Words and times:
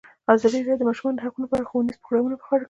ازادي 0.33 0.59
راډیو 0.59 0.79
د 0.79 0.81
د 0.81 0.87
ماشومانو 0.89 1.23
حقونه 1.25 1.45
په 1.47 1.55
اړه 1.57 1.69
ښوونیز 1.69 1.95
پروګرامونه 2.01 2.35
خپاره 2.37 2.49
کړي. 2.49 2.59